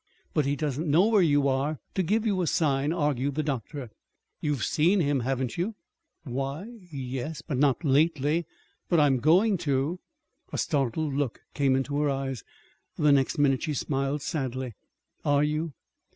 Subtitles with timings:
[0.33, 3.91] "But he doesn't know where you are, to give you a sign," argued the doctor.
[4.39, 5.75] "You've seen him, haven't you?"
[6.23, 8.47] "Why, y yes but not lately.
[8.89, 9.99] But I'm going to."
[10.51, 12.43] A startled look came into her eyes.
[12.97, 14.73] The next minute she smiled sadly.
[15.23, 15.73] "Are you?